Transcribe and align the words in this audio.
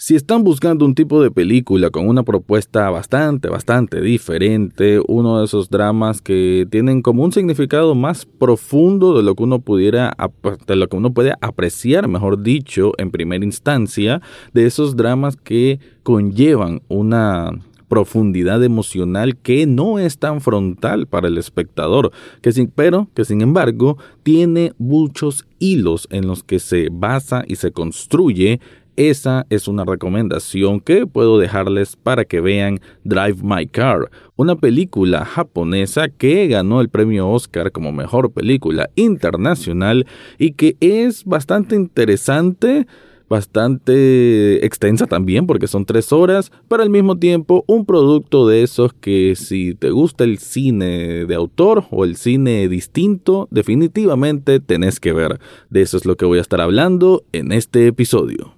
Si 0.00 0.14
están 0.14 0.44
buscando 0.44 0.84
un 0.84 0.94
tipo 0.94 1.20
de 1.20 1.32
película 1.32 1.90
con 1.90 2.06
una 2.06 2.22
propuesta 2.22 2.88
bastante, 2.88 3.48
bastante 3.48 4.00
diferente, 4.00 5.00
uno 5.08 5.40
de 5.40 5.44
esos 5.44 5.70
dramas 5.70 6.22
que 6.22 6.68
tienen 6.70 7.02
como 7.02 7.24
un 7.24 7.32
significado 7.32 7.96
más 7.96 8.24
profundo 8.24 9.16
de 9.16 9.24
lo 9.24 9.34
que 9.34 9.42
uno 9.42 9.58
pudiera, 9.58 10.16
de 10.68 10.76
lo 10.76 10.88
que 10.88 10.96
uno 10.96 11.12
puede 11.12 11.34
apreciar, 11.40 12.06
mejor 12.06 12.44
dicho, 12.44 12.92
en 12.96 13.10
primera 13.10 13.44
instancia, 13.44 14.22
de 14.54 14.66
esos 14.66 14.94
dramas 14.94 15.34
que 15.34 15.80
conllevan 16.04 16.80
una 16.86 17.50
profundidad 17.88 18.62
emocional 18.62 19.36
que 19.36 19.66
no 19.66 19.98
es 19.98 20.18
tan 20.18 20.40
frontal 20.40 21.08
para 21.08 21.26
el 21.26 21.38
espectador, 21.38 22.12
que 22.40 22.52
sin, 22.52 22.68
pero 22.68 23.08
que 23.14 23.24
sin 23.24 23.40
embargo 23.40 23.98
tiene 24.22 24.74
muchos 24.78 25.44
hilos 25.58 26.06
en 26.12 26.28
los 26.28 26.44
que 26.44 26.60
se 26.60 26.88
basa 26.92 27.42
y 27.48 27.56
se 27.56 27.72
construye 27.72 28.60
esa 28.98 29.46
es 29.48 29.68
una 29.68 29.84
recomendación 29.84 30.80
que 30.80 31.06
puedo 31.06 31.38
dejarles 31.38 31.94
para 31.94 32.24
que 32.24 32.40
vean 32.40 32.80
Drive 33.04 33.38
My 33.42 33.68
Car, 33.68 34.10
una 34.34 34.56
película 34.56 35.24
japonesa 35.24 36.08
que 36.08 36.48
ganó 36.48 36.80
el 36.80 36.88
premio 36.88 37.30
Oscar 37.30 37.70
como 37.70 37.92
mejor 37.92 38.32
película 38.32 38.90
internacional 38.96 40.04
y 40.36 40.54
que 40.54 40.76
es 40.80 41.24
bastante 41.24 41.76
interesante 41.76 42.88
bastante 43.28 44.64
extensa 44.64 45.06
también 45.06 45.46
porque 45.46 45.68
son 45.68 45.84
tres 45.84 46.12
horas, 46.12 46.50
pero 46.66 46.82
al 46.82 46.90
mismo 46.90 47.18
tiempo 47.18 47.62
un 47.66 47.84
producto 47.84 48.48
de 48.48 48.62
esos 48.62 48.94
que 48.94 49.36
si 49.36 49.74
te 49.74 49.90
gusta 49.90 50.24
el 50.24 50.38
cine 50.38 51.26
de 51.26 51.34
autor 51.34 51.84
o 51.90 52.04
el 52.04 52.16
cine 52.16 52.68
distinto, 52.68 53.46
definitivamente 53.50 54.60
tenés 54.60 54.98
que 54.98 55.12
ver. 55.12 55.38
De 55.70 55.82
eso 55.82 55.98
es 55.98 56.06
lo 56.06 56.16
que 56.16 56.24
voy 56.24 56.38
a 56.38 56.42
estar 56.42 56.60
hablando 56.60 57.22
en 57.32 57.52
este 57.52 57.86
episodio. 57.86 58.57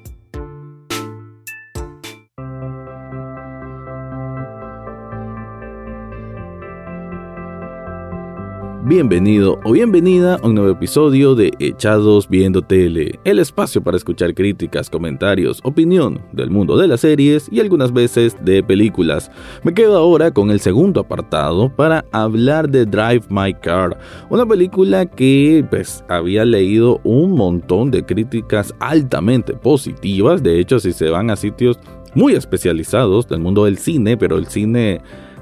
Bienvenido 8.83 9.59
o 9.63 9.73
bienvenida 9.73 10.39
a 10.41 10.47
un 10.47 10.55
nuevo 10.55 10.71
episodio 10.71 11.35
de 11.35 11.51
Echados 11.59 12.27
Viendo 12.27 12.63
Tele, 12.63 13.19
el 13.25 13.37
espacio 13.37 13.83
para 13.83 13.95
escuchar 13.95 14.33
críticas, 14.33 14.89
comentarios, 14.89 15.59
opinión 15.63 16.19
del 16.31 16.49
mundo 16.49 16.75
de 16.75 16.87
las 16.87 17.01
series 17.01 17.47
y 17.51 17.59
algunas 17.59 17.93
veces 17.93 18.35
de 18.43 18.63
películas. 18.63 19.29
Me 19.63 19.75
quedo 19.75 19.97
ahora 19.97 20.31
con 20.31 20.49
el 20.49 20.59
segundo 20.59 21.01
apartado 21.01 21.69
para 21.75 22.05
hablar 22.11 22.69
de 22.69 22.87
Drive 22.87 23.25
My 23.29 23.53
Car, 23.53 23.99
una 24.31 24.47
película 24.47 25.05
que 25.05 25.63
pues 25.69 26.03
había 26.09 26.43
leído 26.43 26.99
un 27.03 27.33
montón 27.33 27.91
de 27.91 28.03
críticas 28.03 28.73
altamente 28.79 29.53
positivas, 29.53 30.41
de 30.41 30.59
hecho 30.59 30.79
si 30.79 30.91
se 30.91 31.11
van 31.11 31.29
a 31.29 31.35
sitios 31.35 31.79
muy 32.15 32.33
especializados 32.33 33.27
del 33.27 33.41
mundo 33.41 33.65
del 33.65 33.77
cine, 33.77 34.17
pero 34.17 34.37
el 34.37 34.47
cine 34.47 35.01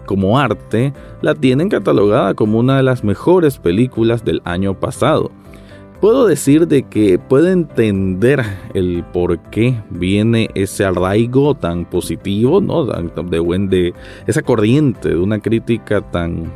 como 0.09 0.39
arte, 0.39 0.91
la 1.21 1.35
tienen 1.35 1.69
catalogada 1.69 2.33
como 2.33 2.57
una 2.57 2.77
de 2.77 2.81
las 2.81 3.03
mejores 3.03 3.59
películas 3.59 4.25
del 4.25 4.41
año 4.43 4.73
pasado. 4.73 5.29
Puedo 6.01 6.25
decir 6.25 6.67
de 6.67 6.81
que 6.81 7.19
puedo 7.19 7.47
entender 7.47 8.43
el 8.73 9.03
por 9.13 9.37
qué 9.51 9.79
viene 9.91 10.49
ese 10.55 10.83
arraigo 10.83 11.53
tan 11.53 11.85
positivo, 11.85 12.59
¿no? 12.59 12.85
De, 12.85 13.37
buen, 13.37 13.69
de 13.69 13.93
esa 14.25 14.41
corriente 14.41 15.09
de 15.09 15.17
una 15.17 15.37
crítica 15.37 16.01
tan 16.01 16.51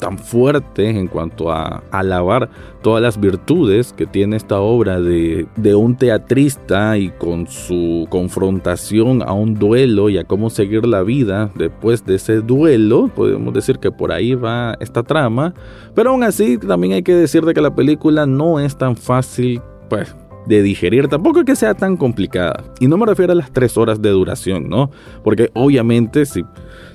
tan 0.00 0.18
fuerte 0.18 0.88
en 0.88 1.06
cuanto 1.06 1.52
a 1.52 1.82
alabar 1.90 2.48
todas 2.82 3.02
las 3.02 3.20
virtudes 3.20 3.92
que 3.92 4.06
tiene 4.06 4.36
esta 4.36 4.58
obra 4.60 5.00
de, 5.00 5.46
de, 5.56 5.74
un 5.74 5.96
teatrista 5.96 6.96
y 6.98 7.10
con 7.10 7.46
su 7.46 8.06
confrontación 8.08 9.22
a 9.22 9.32
un 9.32 9.54
duelo 9.54 10.08
y 10.08 10.18
a 10.18 10.24
cómo 10.24 10.50
seguir 10.50 10.86
la 10.86 11.02
vida 11.02 11.50
después 11.54 12.04
de 12.04 12.16
ese 12.16 12.40
duelo. 12.40 13.08
Podemos 13.14 13.52
decir 13.54 13.78
que 13.78 13.92
por 13.92 14.10
ahí 14.10 14.34
va 14.34 14.76
esta 14.80 15.02
trama. 15.02 15.54
Pero 15.94 16.10
aún 16.10 16.24
así 16.24 16.58
también 16.58 16.94
hay 16.94 17.02
que 17.02 17.14
decir 17.14 17.44
de 17.44 17.54
que 17.54 17.60
la 17.60 17.74
película 17.74 18.26
no 18.26 18.58
es 18.58 18.76
tan 18.76 18.96
fácil 18.96 19.60
pues 19.88 20.14
de 20.46 20.62
digerir, 20.62 21.08
tampoco 21.08 21.40
es 21.40 21.44
que 21.44 21.56
sea 21.56 21.74
tan 21.74 21.96
complicada. 21.96 22.64
Y 22.80 22.88
no 22.88 22.96
me 22.96 23.06
refiero 23.06 23.32
a 23.32 23.36
las 23.36 23.52
tres 23.52 23.76
horas 23.76 24.00
de 24.00 24.10
duración, 24.10 24.68
¿no? 24.68 24.90
Porque 25.22 25.50
obviamente 25.54 26.24
si 26.26 26.44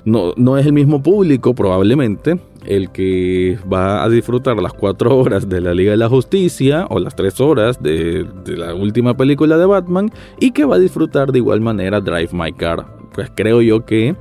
no, 0.06 0.32
no 0.36 0.56
es 0.56 0.64
el 0.64 0.72
mismo 0.72 1.02
público 1.02 1.52
probablemente 1.54 2.38
el 2.64 2.90
que 2.90 3.58
va 3.70 4.04
a 4.04 4.08
disfrutar 4.08 4.56
las 4.56 4.72
cuatro 4.72 5.16
horas 5.18 5.48
de 5.48 5.60
la 5.60 5.74
Liga 5.74 5.90
de 5.90 5.96
la 5.96 6.08
Justicia 6.08 6.86
o 6.90 7.00
las 7.00 7.16
tres 7.16 7.40
horas 7.40 7.82
de, 7.82 8.24
la 8.46 8.72
última 8.74 9.16
película 9.16 9.58
de 9.58 9.66
Batman 9.66 10.10
y 10.40 10.52
que 10.52 10.64
va 10.64 10.76
a 10.76 10.78
disfrutar 10.78 11.32
de 11.32 11.38
igual 11.38 11.60
manera 11.60 12.00
Drive 12.00 12.30
My 12.32 12.52
Car. 12.52 12.86
Pues 13.12 13.32
creo 13.34 13.60
yo 13.62 13.84
que 13.84 14.14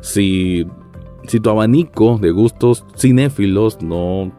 si, 0.00 0.66
si 1.28 1.38
tu 1.38 1.50
abanico 1.50 2.18
de 2.18 2.32
gustos 2.32 2.84
cinéfilos 2.96 3.80
no 3.80 4.32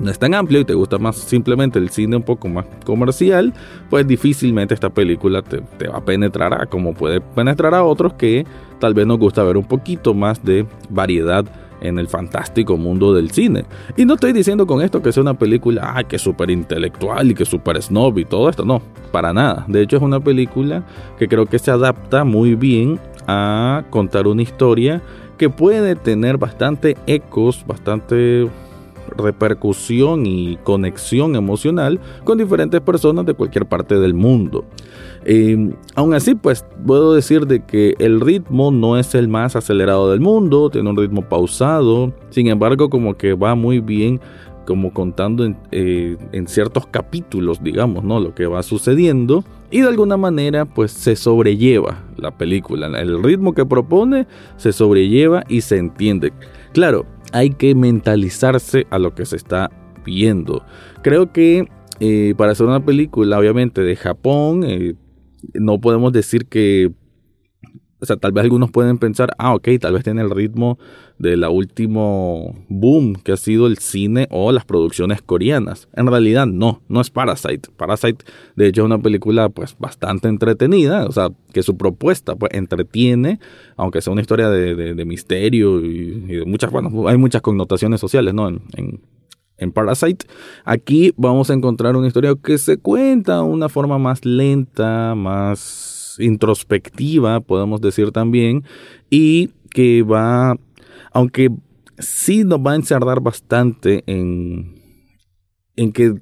no 0.00 0.10
es 0.10 0.18
tan 0.18 0.34
amplio 0.34 0.60
y 0.60 0.64
te 0.64 0.74
gusta 0.74 0.98
más 0.98 1.16
simplemente 1.16 1.78
el 1.78 1.90
cine 1.90 2.16
un 2.16 2.22
poco 2.22 2.48
más 2.48 2.64
comercial, 2.84 3.52
pues 3.88 4.06
difícilmente 4.06 4.74
esta 4.74 4.90
película 4.90 5.42
te, 5.42 5.60
va 5.88 5.98
a 5.98 6.04
penetrar 6.04 6.54
a 6.54 6.66
como 6.66 6.94
puede 6.94 7.20
penetrar 7.20 7.74
a 7.74 7.84
otros 7.84 8.14
que 8.14 8.46
tal 8.78 8.94
vez 8.94 9.06
nos 9.06 9.18
gusta 9.18 9.42
ver 9.44 9.56
un 9.56 9.64
poquito 9.64 10.14
más 10.14 10.42
de 10.44 10.66
variedad 10.88 11.44
en 11.82 11.98
el 11.98 12.08
fantástico 12.08 12.76
mundo 12.76 13.14
del 13.14 13.30
cine. 13.30 13.64
Y 13.96 14.04
no 14.04 14.14
estoy 14.14 14.32
diciendo 14.32 14.66
con 14.66 14.82
esto 14.82 15.00
que 15.00 15.12
sea 15.12 15.22
una 15.22 15.34
película, 15.34 15.94
ah, 15.96 16.04
que 16.04 16.18
súper 16.18 16.50
intelectual 16.50 17.30
y 17.30 17.34
que 17.34 17.46
súper 17.46 17.80
snob 17.82 18.18
y 18.18 18.24
todo 18.24 18.50
esto, 18.50 18.64
no, 18.64 18.82
para 19.12 19.32
nada. 19.32 19.64
De 19.66 19.82
hecho 19.82 19.96
es 19.96 20.02
una 20.02 20.20
película 20.20 20.84
que 21.18 21.28
creo 21.28 21.46
que 21.46 21.58
se 21.58 21.70
adapta 21.70 22.24
muy 22.24 22.54
bien 22.54 22.98
a 23.26 23.84
contar 23.90 24.26
una 24.26 24.42
historia 24.42 25.00
que 25.38 25.48
puede 25.48 25.96
tener 25.96 26.36
bastante 26.36 26.98
ecos, 27.06 27.64
bastante 27.66 28.46
repercusión 29.16 30.26
y 30.26 30.56
conexión 30.58 31.36
emocional 31.36 32.00
con 32.24 32.38
diferentes 32.38 32.80
personas 32.80 33.26
de 33.26 33.34
cualquier 33.34 33.66
parte 33.66 33.98
del 33.98 34.14
mundo. 34.14 34.64
Eh, 35.24 35.72
aún 35.94 36.14
así, 36.14 36.34
pues 36.34 36.64
puedo 36.86 37.14
decir 37.14 37.46
de 37.46 37.64
que 37.64 37.94
el 37.98 38.20
ritmo 38.20 38.70
no 38.70 38.98
es 38.98 39.14
el 39.14 39.28
más 39.28 39.56
acelerado 39.56 40.10
del 40.10 40.20
mundo, 40.20 40.70
tiene 40.70 40.88
un 40.88 40.96
ritmo 40.96 41.22
pausado, 41.28 42.12
sin 42.30 42.48
embargo 42.48 42.88
como 42.88 43.14
que 43.16 43.34
va 43.34 43.54
muy 43.54 43.80
bien 43.80 44.20
como 44.66 44.92
contando 44.92 45.44
en, 45.44 45.56
eh, 45.72 46.16
en, 46.30 46.46
ciertos 46.46 46.86
capítulos, 46.86 47.60
digamos, 47.60 48.04
¿no? 48.04 48.20
Lo 48.20 48.36
que 48.36 48.46
va 48.46 48.62
sucediendo. 48.62 49.42
Y 49.70 49.80
de 49.80 49.88
alguna 49.88 50.16
manera, 50.16 50.64
pues 50.64 50.92
se 50.92 51.16
sobrelleva 51.16 52.04
la 52.16 52.30
película. 52.30 52.86
El 52.86 53.22
ritmo 53.22 53.52
que 53.52 53.66
propone 53.66 54.28
se 54.56 54.72
sobrelleva 54.72 55.42
y 55.48 55.62
se 55.62 55.76
entiende. 55.78 56.32
Claro, 56.72 57.04
hay 57.32 57.50
que 57.50 57.74
mentalizarse 57.74 58.86
a 58.90 58.98
lo 58.98 59.14
que 59.14 59.26
se 59.26 59.36
está 59.36 59.70
viendo. 60.04 60.64
Creo 61.02 61.32
que 61.32 61.68
eh, 62.00 62.34
para 62.36 62.52
hacer 62.52 62.66
una 62.66 62.84
película, 62.84 63.38
obviamente, 63.38 63.82
de 63.82 63.96
Japón, 63.96 64.64
eh, 64.64 64.94
no 65.54 65.80
podemos 65.80 66.12
decir 66.12 66.46
que 66.46 66.92
o 68.00 68.06
sea, 68.06 68.16
tal 68.16 68.32
vez 68.32 68.44
algunos 68.44 68.70
pueden 68.70 68.98
pensar, 68.98 69.30
ah, 69.38 69.54
ok, 69.54 69.68
tal 69.80 69.92
vez 69.92 70.04
tiene 70.04 70.22
el 70.22 70.30
ritmo 70.30 70.78
de 71.18 71.36
la 71.36 71.50
último 71.50 72.56
boom 72.68 73.14
que 73.14 73.32
ha 73.32 73.36
sido 73.36 73.66
el 73.66 73.76
cine 73.76 74.26
o 74.30 74.52
las 74.52 74.64
producciones 74.64 75.20
coreanas. 75.20 75.86
En 75.92 76.06
realidad 76.06 76.46
no, 76.46 76.80
no 76.88 77.02
es 77.02 77.10
Parasite. 77.10 77.68
Parasite, 77.76 78.24
de 78.56 78.68
hecho, 78.68 78.80
es 78.82 78.86
una 78.86 78.98
película 78.98 79.50
pues 79.50 79.76
bastante 79.78 80.28
entretenida, 80.28 81.04
o 81.04 81.12
sea, 81.12 81.28
que 81.52 81.62
su 81.62 81.76
propuesta 81.76 82.34
pues 82.36 82.52
entretiene, 82.54 83.38
aunque 83.76 84.00
sea 84.00 84.14
una 84.14 84.22
historia 84.22 84.48
de, 84.48 85.04
misterio 85.04 85.80
y, 85.84 86.20
de 86.20 86.44
muchas, 86.46 86.70
bueno, 86.70 87.06
hay 87.06 87.18
muchas 87.18 87.42
connotaciones 87.42 88.00
sociales, 88.00 88.32
¿no? 88.32 88.48
En, 88.48 88.62
en, 88.76 89.00
en 89.58 89.72
Parasite. 89.72 90.26
Aquí 90.64 91.12
vamos 91.16 91.50
a 91.50 91.54
encontrar 91.54 91.96
una 91.96 92.06
historia 92.06 92.34
que 92.42 92.56
se 92.56 92.78
cuenta 92.78 93.36
de 93.36 93.42
una 93.42 93.68
forma 93.68 93.98
más 93.98 94.24
lenta, 94.24 95.14
más 95.14 95.99
introspectiva, 96.20 97.40
podemos 97.40 97.80
decir 97.80 98.12
también, 98.12 98.64
y 99.10 99.50
que 99.70 100.02
va, 100.02 100.56
aunque 101.12 101.50
sí 101.98 102.44
nos 102.44 102.60
va 102.60 102.72
a 102.72 102.76
encerrar 102.76 103.20
bastante 103.20 104.02
en, 104.06 104.80
en 105.76 105.92
que 105.92 106.14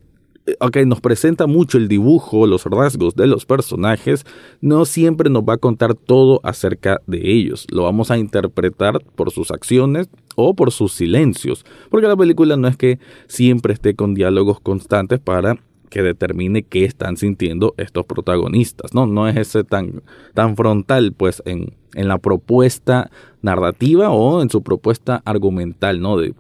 ok, 0.61 0.77
nos 0.87 1.01
presenta 1.01 1.47
mucho 1.47 1.79
el 1.79 1.89
dibujo, 1.89 2.47
los 2.47 2.65
rasgos 2.65 3.15
de 3.15 3.27
los 3.27 3.47
personajes, 3.47 4.25
no 4.61 4.85
siempre 4.85 5.31
nos 5.31 5.43
va 5.43 5.55
a 5.55 5.59
contar 5.59 5.95
todo 5.95 6.41
acerca 6.43 7.01
de 7.07 7.31
ellos. 7.33 7.67
Lo 7.71 7.85
vamos 7.85 8.11
a 8.11 8.19
interpretar 8.19 9.01
por 9.15 9.31
sus 9.31 9.51
acciones 9.51 10.09
o 10.37 10.55
por 10.55 10.73
sus 10.73 10.93
silencios, 10.93 11.65
porque 11.91 12.07
la 12.07 12.17
película 12.17 12.57
no 12.57 12.69
es 12.69 12.77
que 12.77 12.99
siempre 13.27 13.73
esté 13.73 13.95
con 13.95 14.15
diálogos 14.15 14.61
constantes 14.61 15.19
para 15.19 15.59
que 15.89 16.03
determine 16.03 16.63
qué 16.63 16.85
están 16.85 17.17
sintiendo 17.17 17.75
estos 17.77 18.07
protagonistas, 18.07 18.95
¿no? 18.95 19.07
No 19.07 19.29
es 19.29 19.37
ese 19.37 19.65
tan, 19.65 20.03
tan 20.35 20.57
frontal, 20.57 21.13
pues, 21.13 21.43
en, 21.47 21.75
en 21.95 22.09
la 22.09 22.19
propuesta 22.19 23.11
narrativa 23.43 24.11
o 24.11 24.43
en 24.43 24.51
su 24.51 24.63
propuesta 24.63 25.23
argumental, 25.25 26.01
¿no? 26.01 26.17
De 26.17 26.35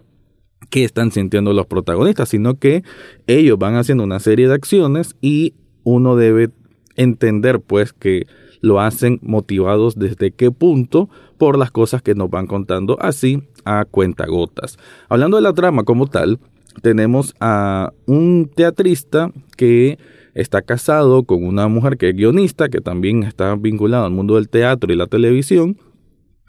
qué 0.70 0.84
están 0.84 1.10
sintiendo 1.12 1.52
los 1.52 1.66
protagonistas, 1.66 2.28
sino 2.28 2.58
que 2.58 2.82
ellos 3.26 3.58
van 3.58 3.76
haciendo 3.76 4.04
una 4.04 4.20
serie 4.20 4.48
de 4.48 4.54
acciones 4.54 5.16
y 5.20 5.54
uno 5.84 6.16
debe 6.16 6.50
entender, 6.96 7.60
pues, 7.60 7.92
que 7.92 8.26
lo 8.60 8.80
hacen 8.80 9.18
motivados 9.22 9.96
desde 9.96 10.32
qué 10.32 10.50
punto 10.50 11.08
por 11.38 11.56
las 11.56 11.70
cosas 11.70 12.02
que 12.02 12.14
nos 12.14 12.30
van 12.30 12.46
contando 12.46 12.98
así 13.00 13.42
a 13.64 13.84
cuentagotas. 13.84 14.78
Hablando 15.08 15.36
de 15.36 15.42
la 15.42 15.52
trama 15.52 15.84
como 15.84 16.06
tal, 16.06 16.40
tenemos 16.82 17.34
a 17.40 17.92
un 18.06 18.50
teatrista 18.54 19.32
que 19.56 19.98
está 20.34 20.62
casado 20.62 21.24
con 21.24 21.44
una 21.44 21.68
mujer 21.68 21.96
que 21.96 22.10
es 22.10 22.16
guionista, 22.16 22.68
que 22.68 22.80
también 22.80 23.24
está 23.24 23.56
vinculada 23.56 24.06
al 24.06 24.12
mundo 24.12 24.36
del 24.36 24.48
teatro 24.48 24.92
y 24.92 24.96
la 24.96 25.06
televisión, 25.06 25.76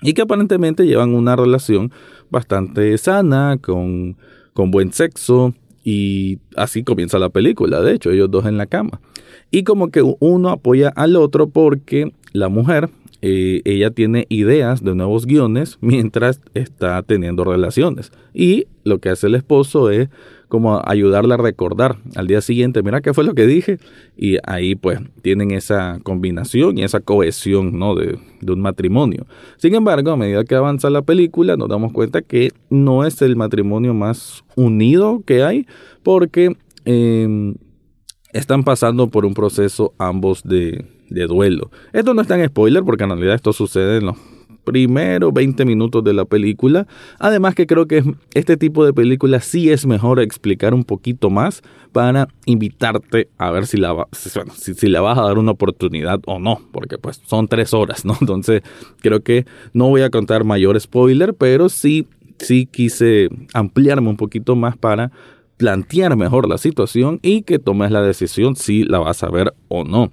y 0.02 0.14
que 0.14 0.22
aparentemente 0.22 0.86
llevan 0.86 1.14
una 1.14 1.36
relación 1.36 1.92
bastante 2.30 2.98
sana, 2.98 3.58
con, 3.62 4.18
con 4.54 4.72
buen 4.72 4.94
sexo, 4.94 5.54
y 5.84 6.40
así 6.56 6.84
comienza 6.84 7.18
la 7.20 7.30
película, 7.30 7.82
de 7.82 7.94
hecho, 7.94 8.12
ellos 8.12 8.30
dos 8.30 8.46
en 8.46 8.58
la 8.58 8.68
cama. 8.68 9.02
Y 9.52 9.64
como 9.64 9.90
que 9.90 10.04
uno 10.20 10.50
apoya 10.50 10.90
al 10.90 11.16
otro 11.16 11.50
porque 11.50 12.14
la 12.34 12.50
mujer, 12.50 12.90
ella 13.22 13.92
tiene 13.92 14.26
ideas 14.30 14.84
de 14.84 14.96
nuevos 14.96 15.26
guiones 15.26 15.78
mientras 15.82 16.42
está 16.54 17.02
teniendo 17.04 17.44
relaciones. 17.44 18.12
Y 18.34 18.68
lo 18.84 19.00
que 19.00 19.10
hace 19.10 19.28
el 19.28 19.36
esposo 19.36 19.90
es 19.90 20.10
como 20.50 20.82
ayudarla 20.84 21.36
a 21.36 21.38
recordar 21.38 21.98
al 22.16 22.26
día 22.26 22.42
siguiente, 22.42 22.82
mira 22.82 23.02
qué 23.02 23.14
fue 23.14 23.24
lo 23.24 23.36
que 23.36 23.46
dije. 23.46 23.78
Y 24.18 24.38
ahí 24.46 24.76
pues 24.76 25.00
tienen 25.22 25.52
esa 25.52 26.00
combinación 26.04 26.78
y 26.78 26.84
esa 26.84 27.00
cohesión 27.00 27.78
¿no? 27.78 27.96
de, 27.96 28.18
un 28.48 28.62
matrimonio. 28.62 29.28
Sin 29.58 29.76
embargo, 29.76 30.12
a 30.12 30.18
medida 30.18 30.44
que 30.44 30.56
avanza 30.56 30.90
la 30.90 31.04
película, 31.04 31.56
nos 31.56 31.70
damos 31.70 31.94
cuenta 31.94 32.24
que 32.24 32.52
no 32.70 33.06
es 33.06 33.22
el 33.22 33.36
matrimonio 33.36 33.94
más 33.94 34.44
unido 34.56 35.22
que 35.24 35.44
hay, 35.44 35.68
porque 36.02 36.58
em, 36.86 37.54
están 38.34 38.64
pasando 38.64 39.08
por 39.08 39.26
un 39.26 39.36
proceso 39.36 39.94
ambos 40.00 40.42
de, 40.44 40.84
de 41.10 41.28
duelo. 41.28 41.72
Esto 41.94 42.14
no 42.14 42.22
está 42.22 42.40
en 42.40 42.48
spoiler 42.48 42.84
porque 42.84 43.04
en 43.04 43.12
realidad 43.12 43.36
esto 43.36 43.54
sucede 43.54 43.98
en 43.98 44.08
los 44.08 44.18
primeros 44.64 45.34
20 45.34 45.66
minutos 45.66 46.04
de 46.04 46.14
la 46.14 46.26
película. 46.26 46.86
Además 47.18 47.56
que 47.56 47.66
creo 47.66 47.88
que 47.88 48.04
este 48.34 48.56
tipo 48.56 48.86
de 48.86 48.94
película 48.94 49.40
sí 49.40 49.72
es 49.72 49.86
mejor 49.86 50.20
explicar 50.20 50.74
un 50.74 50.84
poquito 50.84 51.30
más 51.30 51.64
para 51.92 52.28
invitarte 52.46 53.30
a 53.38 53.50
ver 53.50 53.66
si 53.66 53.78
la, 53.78 54.08
si, 54.12 54.74
si 54.76 54.88
la 54.88 55.02
vas 55.02 55.18
a 55.18 55.24
dar 55.24 55.40
una 55.40 55.52
oportunidad 55.52 56.20
o 56.28 56.40
no, 56.40 56.62
porque 56.72 56.98
pues 56.98 57.22
son 57.26 57.48
tres 57.48 57.74
horas, 57.74 58.06
¿no? 58.06 58.16
Entonces 58.22 58.62
creo 59.02 59.22
que 59.22 59.46
no 59.74 59.90
voy 59.90 60.02
a 60.02 60.10
contar 60.10 60.44
mayor 60.44 60.80
spoiler, 60.80 61.34
pero 61.34 61.70
sí, 61.70 62.08
sí 62.38 62.68
quise 62.68 63.30
ampliarme 63.54 64.10
un 64.10 64.18
poquito 64.18 64.56
más 64.56 64.78
para 64.78 65.12
plantear 65.60 66.16
mejor 66.16 66.48
la 66.48 66.58
situación 66.58 67.20
y 67.22 67.42
que 67.42 67.60
tomes 67.60 67.92
la 67.92 68.02
decisión 68.02 68.56
si 68.56 68.86
la 68.86 69.00
vas 69.00 69.24
a 69.24 69.30
ver 69.30 69.54
o 69.68 69.84
no. 69.84 70.10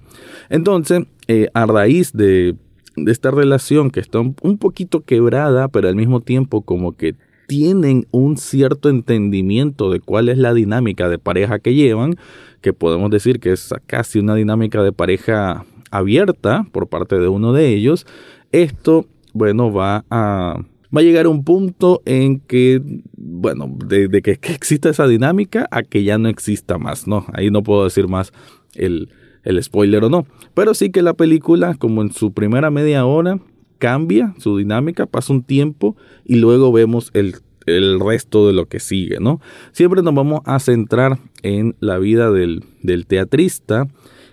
Entonces, 0.49 1.05
eh, 1.29 1.47
a 1.53 1.65
raíz 1.65 2.11
de, 2.11 2.55
de 2.97 3.11
esta 3.13 3.31
relación 3.31 3.89
que 3.89 4.01
está 4.01 4.19
un 4.19 4.57
poquito 4.57 5.05
quebrada, 5.05 5.69
pero 5.69 5.87
al 5.87 5.95
mismo 5.95 6.19
tiempo 6.19 6.63
como 6.63 6.97
que 6.97 7.15
tienen 7.47 8.07
un 8.11 8.35
cierto 8.35 8.89
entendimiento 8.89 9.89
de 9.89 10.01
cuál 10.01 10.27
es 10.27 10.37
la 10.37 10.53
dinámica 10.53 11.07
de 11.07 11.17
pareja 11.17 11.59
que 11.59 11.73
llevan, 11.73 12.17
que 12.59 12.73
podemos 12.73 13.09
decir 13.09 13.39
que 13.39 13.53
es 13.53 13.73
casi 13.85 14.19
una 14.19 14.35
dinámica 14.35 14.83
de 14.83 14.91
pareja 14.91 15.65
abierta 15.91 16.67
por 16.73 16.87
parte 16.87 17.17
de 17.19 17.29
uno 17.29 17.53
de 17.53 17.69
ellos, 17.69 18.05
esto, 18.51 19.05
bueno, 19.31 19.71
va 19.71 20.03
a 20.09 20.57
va 20.95 21.01
a 21.01 21.03
llegar 21.03 21.27
un 21.27 21.43
punto 21.43 22.01
en 22.05 22.39
que, 22.39 22.81
bueno, 23.17 23.75
de, 23.85 24.09
que, 24.21 24.31
exista 24.31 24.89
esa 24.89 25.07
dinámica 25.07 25.67
a 25.71 25.83
que 25.83 26.03
ya 26.03 26.17
no 26.17 26.29
exista 26.29 26.77
más, 26.77 27.07
¿no? 27.07 27.25
Ahí 27.33 27.51
no 27.51 27.63
puedo 27.63 27.83
decir 27.83 28.07
más 28.07 28.31
el, 28.75 29.09
el 29.43 29.61
spoiler 29.61 30.03
o 30.05 30.09
no. 30.09 30.25
Pero 30.53 30.73
sí 30.73 30.91
que 30.91 31.01
la 31.01 31.13
película, 31.13 31.75
como 31.75 32.01
en 32.01 32.11
su 32.11 32.31
primera 32.33 32.71
media 32.71 33.05
hora, 33.05 33.39
cambia 33.79 34.33
su 34.37 34.57
dinámica, 34.57 35.05
pasa 35.05 35.33
un 35.33 35.43
tiempo 35.43 35.95
y 36.25 36.35
luego 36.35 36.71
vemos 36.71 37.11
el, 37.13 37.35
el 37.65 37.99
resto 37.99 38.47
de 38.47 38.53
lo 38.53 38.67
que 38.67 38.79
sigue, 38.79 39.19
¿no? 39.19 39.41
Siempre 39.71 40.01
nos 40.01 40.15
vamos 40.15 40.41
a 40.45 40.59
centrar 40.59 41.19
en 41.43 41.75
la 41.79 41.97
vida 41.97 42.31
del, 42.31 42.63
del 42.81 43.05
teatrista, 43.05 43.87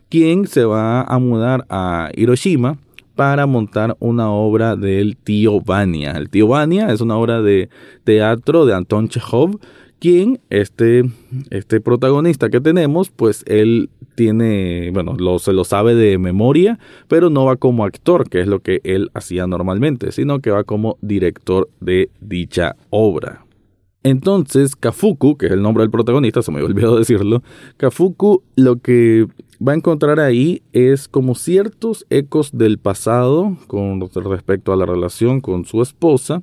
quien 0.08 0.46
se 0.46 0.64
va 0.64 1.02
a 1.02 1.18
mudar 1.18 1.66
a 1.68 2.10
Hiroshima 2.14 2.78
para 3.14 3.46
montar 3.46 3.96
una 4.00 4.30
obra 4.30 4.76
del 4.76 5.16
tío 5.16 5.60
Vania. 5.60 6.12
El 6.12 6.30
tío 6.30 6.48
Vania 6.48 6.92
es 6.92 7.00
una 7.00 7.16
obra 7.16 7.42
de 7.42 7.68
teatro 8.04 8.66
de 8.66 8.74
Anton 8.74 9.08
Chekhov, 9.08 9.60
quien 9.98 10.40
este, 10.50 11.04
este 11.50 11.80
protagonista 11.80 12.50
que 12.50 12.60
tenemos, 12.60 13.10
pues 13.10 13.44
él 13.46 13.88
tiene, 14.14 14.90
bueno, 14.92 15.16
se 15.38 15.52
lo 15.52 15.64
sabe 15.64 15.94
de 15.94 16.18
memoria, 16.18 16.78
pero 17.08 17.30
no 17.30 17.44
va 17.44 17.56
como 17.56 17.84
actor, 17.84 18.28
que 18.28 18.40
es 18.40 18.46
lo 18.46 18.60
que 18.60 18.80
él 18.84 19.10
hacía 19.14 19.46
normalmente, 19.46 20.12
sino 20.12 20.40
que 20.40 20.50
va 20.50 20.64
como 20.64 20.98
director 21.00 21.68
de 21.80 22.10
dicha 22.20 22.76
obra. 22.90 23.44
Entonces, 24.02 24.76
Kafuku, 24.76 25.38
que 25.38 25.46
es 25.46 25.52
el 25.52 25.62
nombre 25.62 25.82
del 25.82 25.90
protagonista, 25.90 26.42
se 26.42 26.52
me 26.52 26.58
había 26.58 26.68
olvidado 26.68 26.98
decirlo, 26.98 27.42
Kafuku 27.78 28.42
lo 28.54 28.76
que 28.76 29.26
va 29.66 29.72
a 29.72 29.76
encontrar 29.76 30.20
ahí 30.20 30.62
es 30.72 31.08
como 31.08 31.34
ciertos 31.34 32.06
ecos 32.10 32.50
del 32.52 32.78
pasado 32.78 33.56
con 33.66 34.00
respecto 34.00 34.72
a 34.72 34.76
la 34.76 34.86
relación 34.86 35.40
con 35.40 35.64
su 35.64 35.82
esposa, 35.82 36.40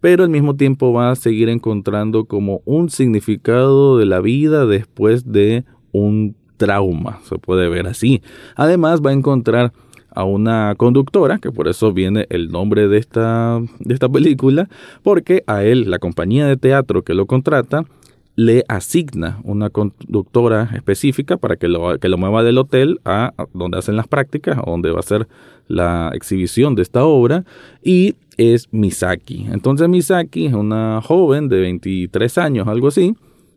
pero 0.00 0.24
al 0.24 0.30
mismo 0.30 0.56
tiempo 0.56 0.92
va 0.92 1.10
a 1.10 1.16
seguir 1.16 1.48
encontrando 1.48 2.24
como 2.24 2.60
un 2.64 2.90
significado 2.90 3.98
de 3.98 4.06
la 4.06 4.20
vida 4.20 4.66
después 4.66 5.30
de 5.30 5.64
un 5.92 6.34
trauma, 6.56 7.20
se 7.24 7.38
puede 7.38 7.68
ver 7.68 7.86
así. 7.86 8.22
Además 8.56 9.00
va 9.00 9.10
a 9.10 9.14
encontrar 9.14 9.72
a 10.14 10.24
una 10.24 10.74
conductora, 10.76 11.38
que 11.38 11.50
por 11.50 11.68
eso 11.68 11.92
viene 11.92 12.26
el 12.30 12.50
nombre 12.50 12.88
de 12.88 12.98
esta, 12.98 13.60
de 13.78 13.94
esta 13.94 14.08
película, 14.08 14.68
porque 15.02 15.42
a 15.46 15.64
él, 15.64 15.90
la 15.90 15.98
compañía 15.98 16.46
de 16.46 16.56
teatro 16.56 17.02
que 17.02 17.14
lo 17.14 17.26
contrata, 17.26 17.84
le 18.34 18.64
asigna 18.68 19.40
una 19.44 19.70
conductora 19.70 20.70
específica 20.74 21.36
para 21.36 21.56
que 21.56 21.68
lo, 21.68 21.98
que 21.98 22.08
lo 22.08 22.18
mueva 22.18 22.42
del 22.42 22.58
hotel 22.58 23.00
a 23.04 23.34
donde 23.52 23.78
hacen 23.78 23.96
las 23.96 24.08
prácticas, 24.08 24.58
donde 24.64 24.90
va 24.90 25.00
a 25.00 25.02
ser 25.02 25.28
la 25.68 26.10
exhibición 26.14 26.74
de 26.74 26.82
esta 26.82 27.04
obra, 27.04 27.44
y 27.82 28.14
es 28.36 28.68
Misaki. 28.72 29.46
Entonces 29.50 29.88
Misaki 29.88 30.46
es 30.46 30.54
una 30.54 31.00
joven 31.02 31.48
de 31.48 31.60
23 31.60 32.38
años, 32.38 32.68
algo 32.68 32.88
así, 32.88 33.14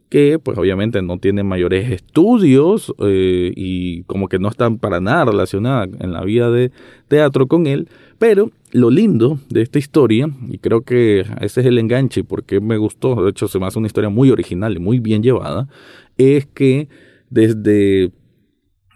que 0.10 0.40
pues 0.40 0.58
obviamente 0.58 1.02
no 1.02 1.18
tiene 1.18 1.44
mayores 1.44 1.92
estudios 1.92 2.94
eh, 3.00 3.52
y 3.56 4.04
como 4.04 4.28
que 4.28 4.40
no 4.40 4.50
están 4.50 4.78
para 4.78 5.00
nada 5.00 5.26
relacionada 5.26 5.86
en 6.00 6.14
la 6.14 6.24
vida 6.24 6.52
de 6.52 6.72
teatro 7.08 7.48
con 7.48 7.68
él, 7.68 7.88
pero 8.20 8.52
lo 8.76 8.90
lindo 8.90 9.40
de 9.50 9.62
esta 9.62 9.80
historia, 9.80 10.30
y 10.50 10.58
creo 10.58 10.82
que 10.82 11.22
ese 11.42 11.62
es 11.62 11.66
el 11.66 11.78
enganche 11.78 12.24
porque 12.24 12.60
me 12.60 12.78
gustó, 12.78 13.24
de 13.24 13.30
hecho 13.30 13.48
se 13.48 13.58
me 13.58 13.66
hace 13.66 13.80
una 13.80 13.88
historia 13.88 14.10
muy 14.10 14.30
original 14.32 14.76
y 14.76 14.80
muy 14.80 15.00
bien 15.00 15.24
llevada, 15.24 15.68
es 16.18 16.46
que 16.46 16.90
desde, 17.30 18.12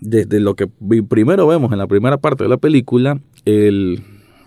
desde 0.02 0.40
lo 0.40 0.56
que 0.56 0.68
primero 1.08 1.48
vemos 1.48 1.72
en 1.72 1.78
la 1.78 1.88
primera 1.88 2.18
parte 2.18 2.44
de 2.44 2.50
la 2.50 2.58
película, 2.58 3.22
el 3.46 4.04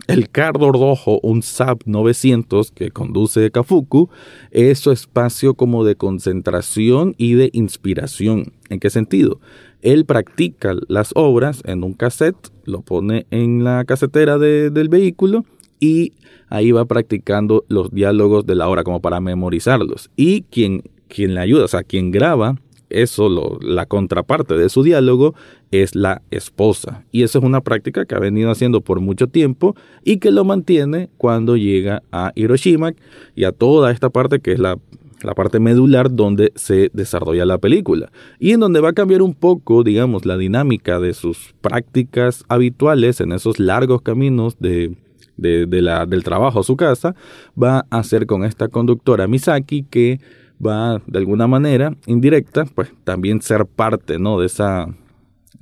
el 0.08 0.30
carro 0.30 0.72
rojo, 0.72 1.20
un 1.22 1.42
SAP 1.42 1.82
900 1.86 2.72
que 2.72 2.90
conduce 2.90 3.50
Kafuku, 3.50 4.10
es 4.50 4.80
su 4.80 4.90
espacio 4.90 5.54
como 5.54 5.84
de 5.84 5.94
concentración 5.94 7.14
y 7.18 7.34
de 7.34 7.50
inspiración. 7.52 8.52
¿En 8.68 8.80
qué 8.80 8.90
sentido? 8.90 9.40
Él 9.82 10.04
practica 10.06 10.74
las 10.88 11.12
obras 11.14 11.62
en 11.66 11.84
un 11.84 11.92
cassette, 11.92 12.48
lo 12.64 12.82
pone 12.82 13.26
en 13.30 13.64
la 13.64 13.84
casetera 13.84 14.38
del 14.38 14.88
vehículo 14.88 15.44
y 15.80 16.12
ahí 16.48 16.70
va 16.70 16.84
practicando 16.84 17.64
los 17.68 17.90
diálogos 17.90 18.46
de 18.46 18.54
la 18.54 18.68
obra 18.68 18.84
como 18.84 19.00
para 19.00 19.20
memorizarlos. 19.20 20.10
Y 20.16 20.42
quien, 20.42 20.84
quien 21.08 21.34
le 21.34 21.40
ayuda, 21.40 21.64
o 21.64 21.68
sea, 21.68 21.82
quien 21.82 22.12
graba 22.12 22.56
eso, 22.92 23.58
la 23.60 23.86
contraparte 23.86 24.54
de 24.54 24.68
su 24.68 24.82
diálogo, 24.82 25.34
es 25.70 25.94
la 25.94 26.22
esposa. 26.30 27.04
Y 27.10 27.22
eso 27.22 27.38
es 27.38 27.44
una 27.44 27.62
práctica 27.62 28.04
que 28.04 28.14
ha 28.14 28.20
venido 28.20 28.50
haciendo 28.50 28.82
por 28.82 29.00
mucho 29.00 29.26
tiempo 29.26 29.74
y 30.04 30.18
que 30.18 30.30
lo 30.30 30.44
mantiene 30.44 31.08
cuando 31.16 31.56
llega 31.56 32.02
a 32.12 32.32
Hiroshima 32.34 32.92
y 33.34 33.44
a 33.44 33.52
toda 33.52 33.90
esta 33.90 34.10
parte 34.10 34.40
que 34.40 34.52
es 34.52 34.58
la, 34.58 34.78
la 35.22 35.34
parte 35.34 35.60
medular 35.60 36.14
donde 36.14 36.52
se 36.54 36.90
desarrolla 36.92 37.44
la 37.44 37.58
película. 37.58 38.10
Y 38.38 38.52
en 38.52 38.60
donde 38.60 38.80
va 38.80 38.90
a 38.90 38.94
cambiar 38.94 39.22
un 39.22 39.34
poco, 39.34 39.82
digamos, 39.82 40.26
la 40.26 40.36
dinámica 40.36 41.00
de 41.00 41.14
sus 41.14 41.54
prácticas 41.60 42.44
habituales 42.48 43.20
en 43.20 43.32
esos 43.32 43.58
largos 43.58 44.02
caminos 44.02 44.56
de, 44.58 44.96
de, 45.36 45.82
la, 45.82 46.06
del 46.06 46.24
trabajo 46.24 46.60
a 46.60 46.64
su 46.64 46.76
casa, 46.76 47.14
va 47.60 47.86
a 47.90 48.02
ser 48.02 48.26
con 48.26 48.44
esta 48.44 48.68
conductora 48.68 49.26
Misaki 49.26 49.84
que 49.84 50.20
va 50.64 51.02
de 51.06 51.18
alguna 51.18 51.46
manera 51.46 51.96
indirecta, 52.06 52.64
pues 52.64 52.92
también 53.04 53.42
ser 53.42 53.66
parte, 53.66 54.18
¿no? 54.18 54.38
De 54.38 54.46
esa 54.46 54.88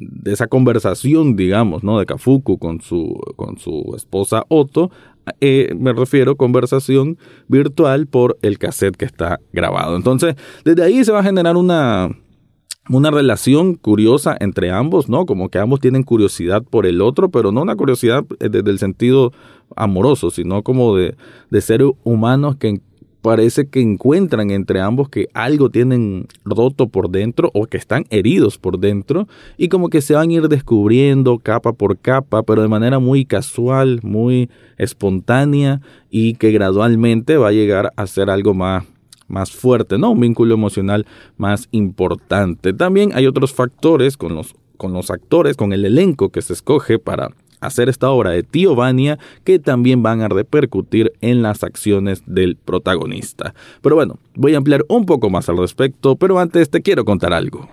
de 0.00 0.32
esa 0.32 0.46
conversación, 0.46 1.36
digamos, 1.36 1.84
¿no? 1.84 1.98
De 1.98 2.06
Kafuku 2.06 2.58
con 2.58 2.80
su, 2.80 3.20
con 3.36 3.58
su 3.58 3.92
esposa 3.94 4.44
Otto, 4.48 4.90
eh, 5.40 5.74
me 5.78 5.92
refiero 5.92 6.36
conversación 6.36 7.18
virtual 7.48 8.06
por 8.06 8.38
el 8.42 8.58
cassette 8.58 8.96
que 8.96 9.04
está 9.04 9.40
grabado. 9.52 9.96
Entonces, 9.96 10.34
desde 10.64 10.82
ahí 10.82 11.04
se 11.04 11.12
va 11.12 11.20
a 11.20 11.24
generar 11.24 11.56
una, 11.56 12.10
una 12.88 13.10
relación 13.10 13.74
curiosa 13.74 14.36
entre 14.40 14.70
ambos, 14.70 15.08
¿no? 15.08 15.26
Como 15.26 15.48
que 15.48 15.58
ambos 15.58 15.80
tienen 15.80 16.02
curiosidad 16.02 16.62
por 16.62 16.86
el 16.86 17.00
otro, 17.00 17.30
pero 17.30 17.52
no 17.52 17.62
una 17.62 17.76
curiosidad 17.76 18.24
desde 18.38 18.70
el 18.70 18.78
sentido 18.78 19.32
amoroso, 19.76 20.30
sino 20.30 20.62
como 20.62 20.96
de, 20.96 21.16
de 21.50 21.60
seres 21.60 21.90
humanos 22.04 22.56
que 22.56 22.80
parece 23.22 23.68
que 23.68 23.80
encuentran 23.80 24.50
entre 24.50 24.80
ambos 24.80 25.08
que 25.08 25.28
algo 25.34 25.70
tienen 25.70 26.26
roto 26.44 26.88
por 26.88 27.10
dentro 27.10 27.50
o 27.54 27.66
que 27.66 27.76
están 27.76 28.04
heridos 28.10 28.58
por 28.58 28.78
dentro 28.78 29.28
y 29.56 29.68
como 29.68 29.88
que 29.88 30.00
se 30.00 30.14
van 30.14 30.30
a 30.30 30.32
ir 30.32 30.48
descubriendo 30.48 31.38
capa 31.38 31.72
por 31.72 31.98
capa, 31.98 32.42
pero 32.42 32.62
de 32.62 32.68
manera 32.68 32.98
muy 32.98 33.24
casual, 33.24 34.00
muy 34.02 34.48
espontánea 34.78 35.80
y 36.10 36.34
que 36.34 36.50
gradualmente 36.50 37.36
va 37.36 37.48
a 37.48 37.52
llegar 37.52 37.92
a 37.96 38.06
ser 38.06 38.30
algo 38.30 38.54
más 38.54 38.84
más 39.28 39.52
fuerte, 39.52 39.96
¿no? 39.96 40.10
Un 40.10 40.18
vínculo 40.18 40.54
emocional 40.54 41.06
más 41.36 41.68
importante. 41.70 42.72
También 42.72 43.12
hay 43.14 43.28
otros 43.28 43.54
factores 43.54 44.16
con 44.16 44.34
los 44.34 44.56
con 44.76 44.92
los 44.92 45.10
actores, 45.10 45.56
con 45.56 45.72
el 45.74 45.84
elenco 45.84 46.30
que 46.30 46.40
se 46.40 46.54
escoge 46.54 46.98
para 46.98 47.30
hacer 47.60 47.88
esta 47.88 48.10
obra 48.10 48.30
de 48.30 48.42
Tío 48.42 48.74
Vania 48.74 49.18
que 49.44 49.58
también 49.58 50.02
van 50.02 50.22
a 50.22 50.28
repercutir 50.28 51.12
en 51.20 51.42
las 51.42 51.62
acciones 51.62 52.22
del 52.26 52.56
protagonista. 52.56 53.54
Pero 53.82 53.96
bueno, 53.96 54.18
voy 54.34 54.54
a 54.54 54.58
ampliar 54.58 54.84
un 54.88 55.06
poco 55.06 55.30
más 55.30 55.48
al 55.48 55.58
respecto, 55.58 56.16
pero 56.16 56.38
antes 56.38 56.70
te 56.70 56.82
quiero 56.82 57.04
contar 57.04 57.32
algo. 57.32 57.68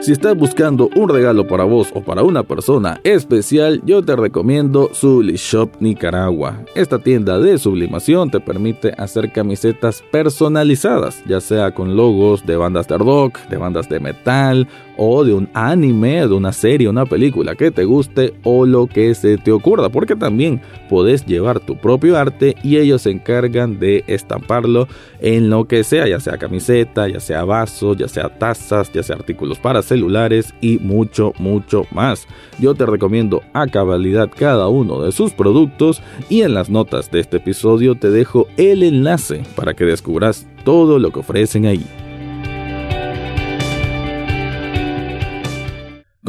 Si 0.00 0.12
estás 0.12 0.34
buscando 0.34 0.88
un 0.96 1.10
regalo 1.10 1.46
para 1.46 1.64
vos 1.64 1.90
o 1.92 2.00
para 2.00 2.22
una 2.22 2.42
persona 2.42 2.98
especial, 3.04 3.82
yo 3.84 4.02
te 4.02 4.16
recomiendo 4.16 4.88
Shop 4.94 5.72
Nicaragua. 5.78 6.64
Esta 6.74 6.98
tienda 7.00 7.38
de 7.38 7.58
sublimación 7.58 8.30
te 8.30 8.40
permite 8.40 8.94
hacer 8.96 9.30
camisetas 9.30 10.02
personalizadas, 10.10 11.22
ya 11.26 11.42
sea 11.42 11.74
con 11.74 11.96
logos 11.96 12.46
de 12.46 12.56
bandas 12.56 12.88
de 12.88 12.96
rock, 12.96 13.40
de 13.50 13.58
bandas 13.58 13.90
de 13.90 14.00
metal 14.00 14.66
o 15.02 15.24
de 15.24 15.32
un 15.32 15.48
anime, 15.54 16.28
de 16.28 16.34
una 16.34 16.52
serie, 16.52 16.86
una 16.86 17.06
película 17.06 17.54
que 17.54 17.70
te 17.70 17.84
guste 17.86 18.34
o 18.44 18.66
lo 18.66 18.86
que 18.86 19.14
se 19.14 19.38
te 19.38 19.50
ocurra, 19.50 19.88
porque 19.88 20.14
también 20.14 20.60
puedes 20.90 21.24
llevar 21.24 21.58
tu 21.58 21.74
propio 21.78 22.18
arte 22.18 22.54
y 22.62 22.76
ellos 22.76 23.00
se 23.02 23.10
encargan 23.10 23.80
de 23.80 24.04
estamparlo 24.06 24.88
en 25.20 25.48
lo 25.48 25.64
que 25.64 25.84
sea, 25.84 26.06
ya 26.06 26.20
sea 26.20 26.36
camiseta, 26.36 27.08
ya 27.08 27.18
sea 27.18 27.44
vasos, 27.44 27.96
ya 27.96 28.08
sea 28.08 28.28
tazas, 28.28 28.92
ya 28.92 29.02
sea 29.02 29.16
artículos 29.16 29.58
para 29.58 29.80
celulares 29.80 30.52
y 30.60 30.76
mucho, 30.76 31.32
mucho 31.38 31.84
más. 31.92 32.26
Yo 32.58 32.74
te 32.74 32.84
recomiendo 32.84 33.42
a 33.54 33.68
cabalidad 33.68 34.28
cada 34.28 34.68
uno 34.68 35.00
de 35.00 35.12
sus 35.12 35.32
productos 35.32 36.02
y 36.28 36.42
en 36.42 36.52
las 36.52 36.68
notas 36.68 37.10
de 37.10 37.20
este 37.20 37.38
episodio 37.38 37.94
te 37.94 38.10
dejo 38.10 38.48
el 38.58 38.82
enlace 38.82 39.44
para 39.56 39.72
que 39.72 39.86
descubras 39.86 40.46
todo 40.62 40.98
lo 40.98 41.10
que 41.10 41.20
ofrecen 41.20 41.64
ahí. 41.64 41.86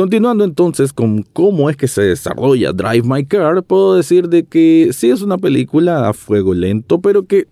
Continuando 0.01 0.43
entonces 0.43 0.93
con 0.93 1.21
cómo 1.21 1.69
es 1.69 1.77
que 1.77 1.87
se 1.87 2.01
desarrolla 2.01 2.73
Drive 2.73 3.03
My 3.07 3.23
Car, 3.23 3.61
puedo 3.61 3.95
decir 3.95 4.29
de 4.29 4.45
que 4.45 4.89
sí 4.93 5.11
es 5.11 5.21
una 5.21 5.37
película 5.37 6.09
a 6.09 6.13
fuego 6.13 6.55
lento, 6.55 7.01
pero 7.01 7.27
que 7.27 7.47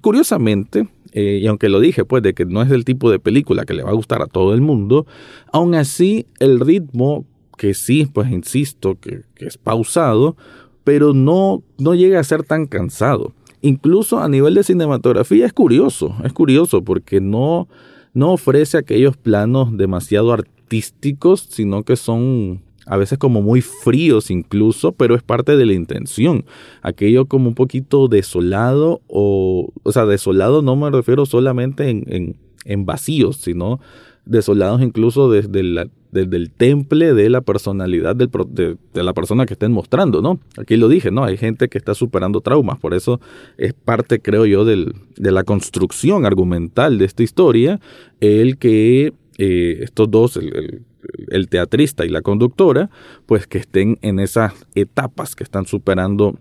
curiosamente, 0.00 0.88
eh, 1.12 1.38
y 1.40 1.46
aunque 1.46 1.68
lo 1.68 1.78
dije 1.78 2.04
pues 2.04 2.24
de 2.24 2.34
que 2.34 2.44
no 2.44 2.60
es 2.60 2.72
el 2.72 2.84
tipo 2.84 3.08
de 3.08 3.20
película 3.20 3.64
que 3.64 3.74
le 3.74 3.84
va 3.84 3.90
a 3.90 3.94
gustar 3.94 4.20
a 4.20 4.26
todo 4.26 4.52
el 4.52 4.60
mundo, 4.60 5.06
aún 5.52 5.76
así 5.76 6.26
el 6.40 6.58
ritmo, 6.58 7.24
que 7.56 7.72
sí, 7.72 8.08
pues 8.12 8.32
insisto, 8.32 8.98
que, 8.98 9.22
es 9.36 9.56
pausado, 9.56 10.36
pero 10.82 11.14
no, 11.14 11.62
no 11.78 11.94
llega 11.94 12.18
a 12.18 12.24
ser 12.24 12.42
tan 12.42 12.66
cansado. 12.66 13.32
Incluso 13.60 14.18
a 14.18 14.28
nivel 14.28 14.54
de 14.54 14.64
cinematografía 14.64 15.46
es 15.46 15.52
curioso, 15.52 16.16
es 16.24 16.32
curioso 16.32 16.82
porque 16.82 17.20
no, 17.20 17.68
no 18.12 18.32
ofrece 18.32 18.76
aquellos 18.76 19.16
planos 19.16 19.76
demasiado 19.76 20.32
artísticos 20.32 20.61
sino 20.80 21.82
que 21.82 21.96
son 21.96 22.62
a 22.86 22.96
veces 22.96 23.18
como 23.18 23.42
muy 23.42 23.60
fríos 23.60 24.30
incluso, 24.30 24.92
pero 24.92 25.14
es 25.14 25.22
parte 25.22 25.56
de 25.56 25.66
la 25.66 25.72
intención. 25.72 26.44
Aquello 26.82 27.26
como 27.26 27.48
un 27.48 27.54
poquito 27.54 28.08
desolado, 28.08 29.00
o, 29.06 29.72
o 29.82 29.92
sea, 29.92 30.06
desolado 30.06 30.62
no 30.62 30.76
me 30.76 30.90
refiero 30.90 31.26
solamente 31.26 31.88
en, 31.90 32.36
en, 32.64 32.86
vacíos, 32.86 33.36
sino 33.36 33.80
desolados 34.24 34.82
incluso 34.82 35.30
desde, 35.30 35.90
desde 36.12 36.36
el 36.36 36.50
temple 36.50 37.12
de 37.12 37.28
la 37.28 37.40
personalidad 37.40 38.14
de, 38.14 38.28
de, 38.28 39.02
la 39.02 39.12
persona 39.12 39.46
que 39.46 39.54
estén 39.54 39.72
mostrando, 39.72 40.22
¿no? 40.22 40.38
Aquí 40.56 40.76
lo 40.76 40.88
dije, 40.88 41.10
¿no? 41.10 41.24
Hay 41.24 41.36
gente 41.36 41.68
que 41.68 41.78
está 41.78 41.94
superando 41.94 42.40
traumas, 42.40 42.78
por 42.78 42.94
eso 42.94 43.20
es 43.58 43.74
parte, 43.74 44.20
creo 44.20 44.46
yo, 44.46 44.64
del, 44.64 44.94
de 45.16 45.32
la 45.32 45.42
construcción 45.42 46.24
argumental 46.24 46.98
de 46.98 47.04
esta 47.04 47.24
historia, 47.24 47.80
el 48.20 48.58
que 48.58 49.12
estos 49.42 50.10
dos, 50.10 50.36
el, 50.36 51.48
teatrista 51.48 52.04
y 52.04 52.08
la 52.08 52.22
conductora, 52.22 52.90
pues 53.26 53.46
que 53.46 53.58
estén 53.58 53.98
en 54.02 54.20
esas 54.20 54.66
etapas 54.74 55.34
que 55.34 55.44
están 55.44 55.66
superando 55.66 56.38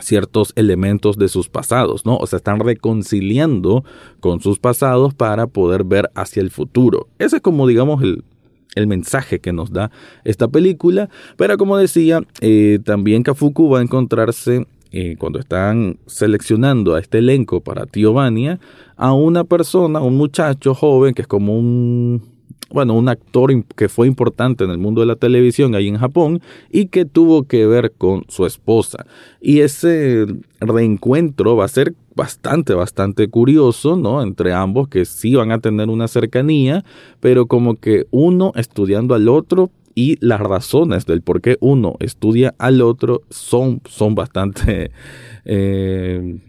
ciertos 0.00 0.52
elementos 0.56 1.18
de 1.18 1.28
sus 1.28 1.50
pasados, 1.50 2.06
¿no? 2.06 2.16
O 2.16 2.26
sea, 2.26 2.38
están 2.38 2.60
reconciliando 2.60 3.84
con 4.20 4.40
sus 4.40 4.58
pasados 4.58 5.12
para 5.12 5.46
poder 5.46 5.84
ver 5.84 6.10
hacia 6.14 6.40
el 6.40 6.50
futuro. 6.50 7.08
Ese 7.18 7.36
es 7.36 7.42
como, 7.42 7.66
digamos, 7.66 8.02
el, 8.02 8.24
mensaje 8.86 9.38
que 9.38 9.52
nos 9.52 9.70
da 9.70 9.90
esta 10.24 10.48
película. 10.48 11.10
Pero 11.36 11.58
como 11.58 11.76
decía, 11.76 12.22
eh, 12.40 12.78
también 12.82 13.22
Kafuku 13.22 13.68
va 13.68 13.80
a 13.80 13.82
encontrarse 13.82 14.66
eh, 14.92 15.16
cuando 15.18 15.38
están 15.38 15.98
seleccionando 16.06 16.94
a 16.94 17.00
este 17.00 17.18
elenco 17.18 17.60
para 17.60 17.86
Tío 17.86 18.12
Vania, 18.12 18.60
a 18.96 19.14
una 19.14 19.44
persona, 19.44 20.00
un 20.00 20.16
muchacho 20.16 20.74
joven 20.74 21.14
que 21.14 21.22
es 21.22 21.28
como 21.28 21.58
un, 21.58 22.22
bueno, 22.72 22.94
un 22.94 23.08
actor 23.08 23.64
que 23.76 23.88
fue 23.88 24.06
importante 24.06 24.64
en 24.64 24.70
el 24.70 24.78
mundo 24.78 25.00
de 25.00 25.06
la 25.06 25.16
televisión 25.16 25.74
ahí 25.74 25.88
en 25.88 25.98
Japón 25.98 26.40
y 26.70 26.86
que 26.86 27.04
tuvo 27.04 27.44
que 27.44 27.66
ver 27.66 27.92
con 27.96 28.24
su 28.28 28.46
esposa. 28.46 29.06
Y 29.40 29.60
ese 29.60 30.26
reencuentro 30.60 31.56
va 31.56 31.64
a 31.64 31.68
ser 31.68 31.94
bastante, 32.14 32.74
bastante 32.74 33.28
curioso, 33.28 33.96
¿no? 33.96 34.22
Entre 34.22 34.52
ambos 34.52 34.88
que 34.88 35.04
sí 35.04 35.34
van 35.34 35.52
a 35.52 35.60
tener 35.60 35.88
una 35.88 36.08
cercanía, 36.08 36.84
pero 37.20 37.46
como 37.46 37.76
que 37.76 38.06
uno 38.10 38.52
estudiando 38.56 39.14
al 39.14 39.28
otro 39.28 39.70
y 39.94 40.16
las 40.24 40.40
razones 40.40 41.06
del 41.06 41.22
por 41.22 41.40
qué 41.40 41.56
uno 41.60 41.96
estudia 42.00 42.54
al 42.58 42.80
otro 42.80 43.22
son, 43.30 43.80
son 43.84 44.14
bastante, 44.14 44.90
eh, 45.44 46.40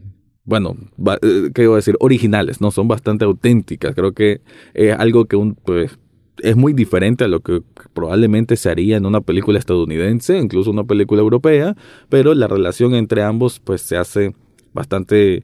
bueno, 0.45 0.75
eh, 1.21 1.51
¿qué 1.53 1.63
iba 1.63 1.73
a 1.73 1.77
decir? 1.77 1.95
Originales, 1.99 2.61
¿no? 2.61 2.71
Son 2.71 2.87
bastante 2.87 3.25
auténticas. 3.25 3.95
Creo 3.95 4.13
que 4.13 4.41
es 4.73 4.97
algo 4.97 5.25
que 5.25 5.35
un, 5.35 5.55
pues, 5.55 5.97
es 6.39 6.55
muy 6.55 6.73
diferente 6.73 7.23
a 7.23 7.27
lo 7.27 7.41
que 7.41 7.61
probablemente 7.93 8.55
se 8.55 8.69
haría 8.69 8.97
en 8.97 9.05
una 9.05 9.21
película 9.21 9.59
estadounidense, 9.59 10.37
incluso 10.37 10.71
una 10.71 10.83
película 10.83 11.21
europea, 11.21 11.75
pero 12.09 12.33
la 12.33 12.47
relación 12.47 12.95
entre 12.95 13.23
ambos 13.23 13.59
pues 13.59 13.81
se 13.81 13.97
hace 13.97 14.33
bastante 14.73 15.43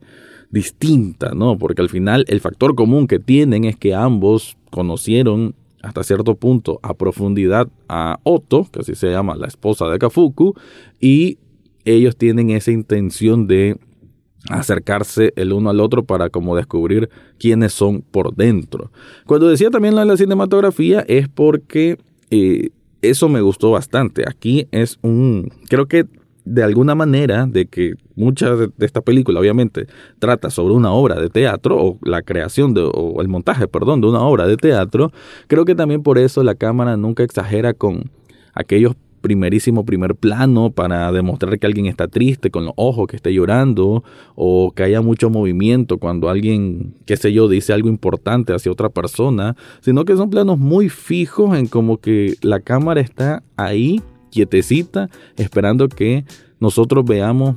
distinta, 0.49 1.33
¿no? 1.35 1.57
Porque 1.57 1.81
al 1.81 1.89
final 1.89 2.25
el 2.27 2.41
factor 2.41 2.75
común 2.75 3.07
que 3.07 3.19
tienen 3.19 3.65
es 3.65 3.75
que 3.75 3.93
ambos 3.93 4.57
conocieron 4.71 5.55
hasta 5.81 6.03
cierto 6.03 6.35
punto 6.35 6.79
a 6.83 6.93
profundidad 6.93 7.69
a 7.87 8.19
Otto, 8.23 8.67
que 8.71 8.79
así 8.79 8.95
se 8.95 9.09
llama 9.09 9.35
la 9.35 9.47
esposa 9.47 9.87
de 9.87 9.99
Kafuku, 9.99 10.53
y 10.99 11.37
ellos 11.85 12.17
tienen 12.17 12.49
esa 12.49 12.71
intención 12.71 13.47
de 13.47 13.77
acercarse 14.49 15.33
el 15.35 15.53
uno 15.53 15.69
al 15.69 15.79
otro 15.79 16.03
para 16.03 16.29
como 16.29 16.55
descubrir 16.55 17.09
quiénes 17.37 17.73
son 17.73 18.01
por 18.01 18.35
dentro. 18.35 18.91
Cuando 19.25 19.47
decía 19.47 19.69
también 19.69 19.95
la, 19.95 20.05
la 20.05 20.17
cinematografía 20.17 21.01
es 21.07 21.27
porque 21.27 21.97
eh, 22.29 22.69
eso 23.01 23.29
me 23.29 23.41
gustó 23.41 23.71
bastante. 23.71 24.23
Aquí 24.27 24.67
es 24.71 24.97
un, 25.01 25.51
creo 25.67 25.87
que 25.87 26.05
de 26.49 26.63
alguna 26.63 26.95
manera 26.95 27.45
de 27.45 27.67
que 27.67 27.93
mucha 28.15 28.55
de, 28.55 28.69
esta 28.79 29.01
película 29.01 29.39
obviamente 29.39 29.87
trata 30.17 30.49
sobre 30.49 30.73
una 30.73 30.91
obra 30.91 31.19
de 31.19 31.29
teatro 31.29 31.77
o 31.77 31.99
la 32.01 32.21
creación 32.23 32.73
de, 32.73 32.81
o 32.81 33.21
el 33.21 33.27
montaje, 33.27 33.67
perdón, 33.67 34.01
de 34.01 34.07
una 34.07 34.21
obra 34.21 34.47
de 34.47 34.57
teatro, 34.57 35.11
creo 35.47 35.63
que 35.63 35.75
también 35.75 36.01
por 36.01 36.17
eso 36.17 36.43
la 36.43 36.55
cámara 36.55 36.97
nunca 36.97 37.23
exagera 37.23 37.73
con 37.73 38.09
aquellos 38.53 38.95
primerísimo 39.19 39.85
primer 39.85 40.15
plano 40.15 40.71
para 40.71 41.11
demostrar 41.11 41.59
que 41.59 41.67
alguien 41.67 41.85
está 41.85 42.07
triste 42.07 42.49
con 42.51 42.65
los 42.65 42.73
ojos, 42.77 43.07
que 43.07 43.17
esté 43.17 43.33
llorando 43.33 44.03
o 44.35 44.71
que 44.71 44.83
haya 44.83 45.01
mucho 45.01 45.29
movimiento 45.29 45.97
cuando 45.97 46.29
alguien, 46.29 46.95
qué 47.05 47.17
sé 47.17 47.33
yo, 47.33 47.47
dice 47.47 47.73
algo 47.73 47.89
importante 47.89 48.53
hacia 48.53 48.71
otra 48.71 48.89
persona, 48.89 49.55
sino 49.81 50.05
que 50.05 50.15
son 50.15 50.29
planos 50.29 50.57
muy 50.57 50.87
fijos 50.87 51.57
en 51.57 51.67
como 51.67 51.97
que 51.97 52.35
la 52.41 52.61
cámara 52.61 53.01
está 53.01 53.43
ahí 53.57 54.01
quietecita, 54.29 55.09
esperando 55.37 55.87
que 55.89 56.25
nosotros 56.59 57.05
veamos 57.05 57.55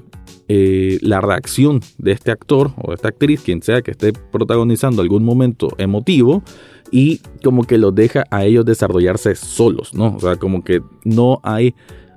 eh, 0.48 0.98
la 1.00 1.20
reacción 1.20 1.80
de 1.98 2.12
este 2.12 2.30
actor 2.30 2.72
o 2.82 2.90
de 2.90 2.96
esta 2.96 3.08
actriz, 3.08 3.40
quien 3.40 3.62
sea 3.62 3.82
que 3.82 3.92
esté 3.92 4.12
protagonizando 4.12 5.02
algún 5.02 5.24
momento 5.24 5.68
emotivo, 5.78 6.42
y 6.90 7.20
como 7.42 7.64
que 7.64 7.78
los 7.78 7.94
deja 7.94 8.24
a 8.30 8.44
ellos 8.44 8.66
desarrollarse 8.66 9.34
solos, 9.34 9.94
¿no? 9.94 10.14
O 10.14 10.20
sea, 10.20 10.36
como 10.36 10.62
que 10.62 10.82
no 11.04 11.40
hay 11.42 11.74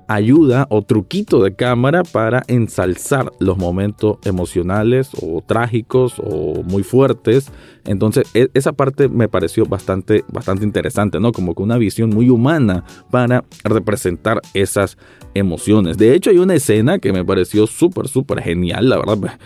ayuda 0.08 0.66
o 0.70 0.82
truquito 0.82 1.42
de 1.42 1.54
cámara 1.54 2.02
para 2.02 2.42
ensalzar 2.48 3.32
los 3.38 3.58
momentos 3.58 4.18
emocionales 4.24 5.10
o 5.20 5.42
trágicos 5.46 6.14
o 6.18 6.62
muy 6.62 6.82
fuertes. 6.82 7.50
Entonces, 7.84 8.28
e, 8.34 8.48
esa 8.54 8.72
parte 8.72 9.08
me 9.08 9.28
pareció 9.28 9.64
bastante, 9.66 10.24
bastante 10.32 10.64
interesante, 10.64 11.20
¿no? 11.20 11.32
Como 11.32 11.54
que 11.54 11.62
una 11.62 11.78
visión 11.78 12.10
muy 12.10 12.30
humana 12.30 12.84
para 13.10 13.44
representar 13.64 14.40
esas 14.54 14.96
emociones. 15.34 15.98
De 15.98 16.14
hecho, 16.14 16.30
hay 16.30 16.38
una 16.38 16.54
escena 16.54 16.98
que 16.98 17.12
me 17.12 17.24
pareció 17.24 17.66
súper, 17.66 18.08
súper 18.08 18.42
genial, 18.42 18.88
la 18.88 18.98
verdad. 18.98 19.38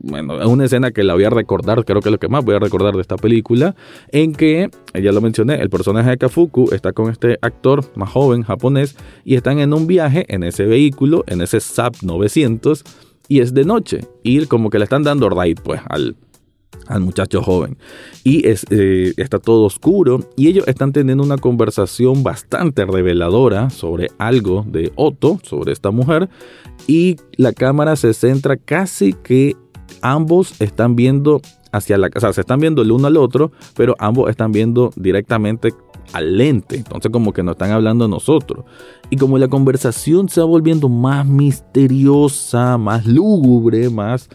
Bueno, 0.00 0.40
es 0.40 0.46
una 0.46 0.64
escena 0.64 0.90
que 0.90 1.04
la 1.04 1.14
voy 1.14 1.24
a 1.24 1.30
recordar, 1.30 1.84
creo 1.84 2.00
que 2.00 2.08
es 2.08 2.12
lo 2.12 2.18
que 2.18 2.28
más 2.28 2.44
voy 2.44 2.54
a 2.54 2.58
recordar 2.58 2.94
de 2.94 3.02
esta 3.02 3.16
película, 3.16 3.74
en 4.12 4.32
que, 4.32 4.70
ya 4.94 5.12
lo 5.12 5.20
mencioné, 5.20 5.56
el 5.56 5.70
personaje 5.70 6.10
de 6.10 6.18
Kafuku 6.18 6.70
está 6.72 6.92
con 6.92 7.10
este 7.10 7.38
actor 7.42 7.84
más 7.96 8.10
joven, 8.10 8.42
japonés, 8.42 8.96
y 9.24 9.34
están 9.34 9.58
en 9.60 9.72
un 9.72 9.79
viaje 9.86 10.24
en 10.28 10.42
ese 10.42 10.64
vehículo, 10.64 11.24
en 11.26 11.40
ese 11.40 11.60
SAP 11.60 12.02
900, 12.02 12.84
y 13.28 13.40
es 13.40 13.54
de 13.54 13.64
noche, 13.64 14.00
y 14.22 14.44
como 14.46 14.70
que 14.70 14.78
le 14.78 14.84
están 14.84 15.02
dando 15.02 15.28
ride, 15.30 15.60
pues, 15.62 15.80
al 15.88 16.16
al 16.90 17.00
muchacho 17.00 17.42
joven. 17.42 17.78
Y 18.24 18.46
es, 18.48 18.66
eh, 18.70 19.14
está 19.16 19.38
todo 19.38 19.64
oscuro 19.64 20.20
y 20.36 20.48
ellos 20.48 20.66
están 20.66 20.92
teniendo 20.92 21.22
una 21.22 21.38
conversación 21.38 22.22
bastante 22.22 22.84
reveladora 22.84 23.70
sobre 23.70 24.08
algo 24.18 24.64
de 24.66 24.92
Otto, 24.96 25.38
sobre 25.42 25.72
esta 25.72 25.90
mujer. 25.90 26.28
Y 26.86 27.16
la 27.36 27.52
cámara 27.52 27.96
se 27.96 28.12
centra 28.12 28.56
casi 28.56 29.12
que 29.12 29.56
ambos 30.02 30.60
están 30.60 30.96
viendo 30.96 31.40
hacia 31.72 31.96
la 31.98 32.10
casa, 32.10 32.32
se 32.32 32.40
están 32.40 32.58
viendo 32.58 32.82
el 32.82 32.90
uno 32.90 33.06
al 33.06 33.16
otro, 33.16 33.52
pero 33.76 33.94
ambos 34.00 34.28
están 34.28 34.50
viendo 34.50 34.90
directamente 34.96 35.72
al 36.12 36.36
lente. 36.36 36.76
Entonces 36.76 37.10
como 37.10 37.32
que 37.32 37.42
nos 37.42 37.52
están 37.52 37.70
hablando 37.70 38.04
a 38.04 38.08
nosotros. 38.08 38.64
Y 39.10 39.16
como 39.16 39.38
la 39.38 39.48
conversación 39.48 40.28
se 40.28 40.40
va 40.40 40.46
volviendo 40.46 40.88
más 40.88 41.26
misteriosa, 41.26 42.78
más 42.78 43.06
lúgubre, 43.06 43.90
más 43.90 44.28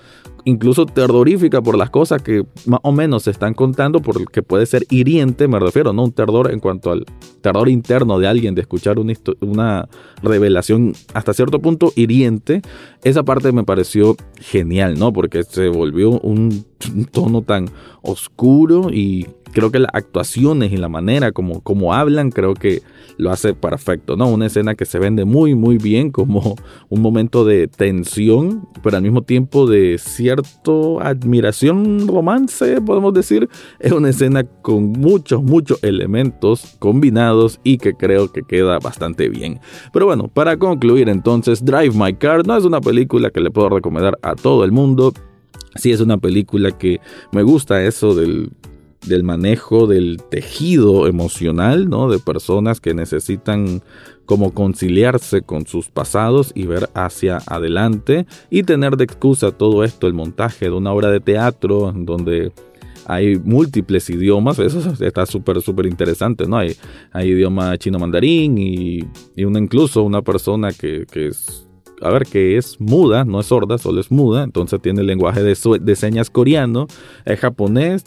incluso 0.46 0.86
terrorífica 0.86 1.62
por 1.62 1.76
las 1.76 1.90
cosas 1.90 2.22
que 2.22 2.46
más 2.66 2.80
o 2.84 2.92
menos 2.92 3.24
se 3.24 3.32
están 3.32 3.54
contando, 3.54 4.00
porque 4.00 4.44
puede 4.44 4.66
ser 4.68 4.86
hiriente, 4.90 5.48
me 5.48 5.60
refiero, 5.60 5.92
no 5.92 6.04
un 6.04 6.12
terror 6.12 6.52
en 6.52 6.60
cuanto 6.60 6.92
al 6.92 7.04
terror 7.42 7.68
interno 7.68 8.20
de 8.20 8.28
alguien 8.28 8.54
de 8.56 8.62
escuchar 8.62 9.00
una, 9.00 9.14
una 9.42 9.90
revelación 10.22 10.94
hasta 11.14 11.34
cierto 11.34 11.60
punto 11.60 11.92
hiriente. 11.96 12.62
Esa 13.04 13.24
parte 13.24 13.52
me 13.52 13.64
pareció 13.64 14.16
genial, 14.40 14.98
¿no? 14.98 15.12
Porque 15.12 15.44
se 15.44 15.68
volvió 15.68 16.12
un, 16.20 16.66
tono 17.12 17.42
tan 17.42 17.70
oscuro 18.02 18.90
y 18.92 19.28
creo 19.56 19.72
que 19.72 19.80
las 19.80 19.92
actuaciones 19.94 20.74
y 20.74 20.78
la 20.78 20.90
manera 20.90 21.32
como, 21.32 21.62
como 21.62 21.94
hablan, 21.94 22.30
creo 22.30 22.54
que 22.54 22.82
lo 23.18 23.32
hace 23.32 23.54
perfecto, 23.54 24.18
¿no? 24.18 24.28
Una 24.28 24.48
escena 24.48 24.76
que 24.76 24.86
se 24.86 25.00
vende 25.00 25.24
muy, 25.24 25.56
muy 25.56 25.78
bien 25.78 26.12
como 26.12 26.56
un 26.90 27.02
momento 27.02 27.46
de 27.46 27.70
tensión, 27.70 28.68
pero 28.84 28.98
al 28.98 29.04
mismo 29.04 29.22
tiempo 29.22 29.66
de 29.66 29.98
cierto 29.98 31.00
admiración, 31.00 32.06
romance, 32.06 32.82
podemos 32.82 33.14
decir. 33.14 33.48
Es 33.80 33.94
una 33.94 34.10
escena 34.10 34.44
con 34.44 34.92
muchos, 34.92 35.42
muchos 35.42 35.82
elementos 35.84 36.76
combinados 36.80 37.62
y 37.64 37.78
que 37.78 37.94
creo 37.94 38.34
que 38.34 38.44
queda 38.44 38.80
bastante 38.80 39.30
bien. 39.30 39.62
Pero 39.94 40.06
bueno, 40.06 40.28
para 40.28 40.58
concluir 40.58 41.08
entonces, 41.08 41.64
Drive 41.64 41.94
My 41.96 42.14
Car 42.14 42.46
no 42.46 42.58
es 42.58 42.66
una 42.66 42.82
película 42.82 43.30
que 43.30 43.40
le 43.40 43.52
puedo 43.52 43.70
recomendar 43.70 44.18
a 44.22 44.36
todo 44.36 44.66
el 44.66 44.74
mundo. 44.74 45.14
Sí 45.76 45.92
es 45.92 46.00
una 46.00 46.18
película 46.18 46.78
que 46.78 47.00
me 47.32 47.44
gusta 47.44 47.84
eso 47.84 48.16
del 48.16 48.52
del 49.06 49.24
manejo 49.24 49.88
del 49.88 50.22
tejido 50.30 51.08
emocional, 51.08 51.90
¿no? 51.90 52.10
De 52.10 52.20
personas 52.20 52.82
que 52.82 52.94
necesitan 52.94 53.82
como 54.26 54.54
conciliarse 54.54 55.42
con 55.42 55.68
sus 55.68 55.90
pasados 55.90 56.52
y 56.56 56.66
ver 56.66 56.90
hacia 56.96 57.38
adelante 57.46 58.26
y 58.50 58.64
tener 58.64 58.98
de 58.98 59.04
excusa 59.04 59.52
todo 59.52 59.84
esto, 59.84 60.08
el 60.08 60.14
montaje 60.14 60.66
de 60.66 60.72
una 60.72 60.92
obra 60.92 61.12
de 61.12 61.20
teatro 61.20 61.94
donde 61.96 62.52
hay 63.06 63.38
múltiples 63.38 64.10
idiomas, 64.10 64.58
eso 64.58 64.94
está 65.00 65.28
súper, 65.28 65.62
súper 65.62 65.86
interesante, 65.86 66.48
¿no? 66.48 66.58
Hay, 66.58 66.76
hay 67.12 67.30
idioma 67.30 67.78
chino 67.78 68.00
mandarín 68.00 68.58
y, 68.58 69.02
una, 69.44 69.60
incluso 69.60 70.02
una 70.02 70.24
persona 70.24 70.72
que, 70.72 71.06
que 71.12 71.28
es 71.28 71.65
a 72.02 72.10
ver, 72.10 72.26
que 72.26 72.58
es 72.58 72.80
muda, 72.80 73.26
no 73.26 73.40
es 73.40 73.48
sorda, 73.48 73.78
solo 73.78 74.02
es 74.02 74.12
muda, 74.12 74.44
entonces 74.44 74.82
tiene 74.82 75.02
el 75.02 75.08
lenguaje 75.08 75.42
de, 75.44 75.58
de, 75.82 75.96
señas 75.96 76.30
coreano, 76.30 76.88
es 77.26 77.40
japonés, 77.40 78.04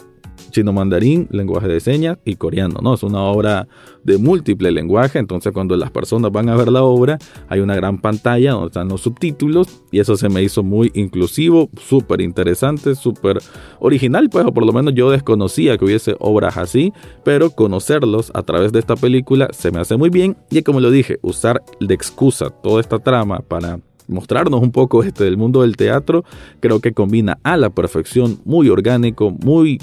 chino 0.51 0.73
mandarín, 0.73 1.27
lenguaje 1.31 1.67
de 1.67 1.79
señas 1.79 2.17
y 2.25 2.35
coreano, 2.35 2.79
¿no? 2.81 2.93
Es 2.93 3.03
una 3.03 3.21
obra 3.21 3.67
de 4.03 4.17
múltiple 4.17 4.71
lenguaje, 4.71 5.19
entonces 5.19 5.51
cuando 5.53 5.75
las 5.75 5.91
personas 5.91 6.31
van 6.31 6.49
a 6.49 6.55
ver 6.55 6.71
la 6.71 6.83
obra 6.83 7.17
hay 7.47 7.59
una 7.59 7.75
gran 7.75 7.99
pantalla 7.99 8.51
donde 8.51 8.67
están 8.67 8.87
los 8.87 9.01
subtítulos 9.01 9.67
y 9.91 9.99
eso 9.99 10.15
se 10.15 10.29
me 10.29 10.41
hizo 10.41 10.63
muy 10.63 10.91
inclusivo, 10.93 11.69
súper 11.79 12.21
interesante, 12.21 12.95
súper 12.95 13.39
original, 13.79 14.29
pues 14.29 14.45
o 14.45 14.53
por 14.53 14.65
lo 14.65 14.73
menos 14.73 14.93
yo 14.93 15.11
desconocía 15.11 15.77
que 15.77 15.85
hubiese 15.85 16.15
obras 16.19 16.57
así, 16.57 16.93
pero 17.23 17.51
conocerlos 17.51 18.31
a 18.33 18.43
través 18.43 18.71
de 18.71 18.79
esta 18.79 18.95
película 18.95 19.49
se 19.51 19.71
me 19.71 19.79
hace 19.79 19.97
muy 19.97 20.09
bien 20.09 20.37
y 20.49 20.61
como 20.61 20.79
lo 20.79 20.91
dije, 20.91 21.19
usar 21.21 21.61
de 21.79 21.93
excusa 21.93 22.49
toda 22.49 22.81
esta 22.81 22.99
trama 22.99 23.39
para 23.47 23.79
mostrarnos 24.09 24.61
un 24.61 24.71
poco 24.71 25.03
este 25.03 25.23
del 25.23 25.37
mundo 25.37 25.61
del 25.61 25.77
teatro, 25.77 26.25
creo 26.59 26.79
que 26.79 26.93
combina 26.93 27.39
a 27.43 27.57
la 27.57 27.69
perfección, 27.69 28.39
muy 28.43 28.69
orgánico, 28.69 29.31
muy 29.31 29.79